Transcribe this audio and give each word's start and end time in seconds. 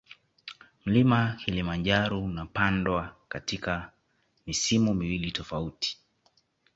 Mlima 0.85 1.35
kilimanjaro 1.45 2.21
unapandwa 2.23 3.15
katika 3.29 3.91
misimu 4.47 4.93
miwili 4.93 5.31
tofauti 5.31 5.97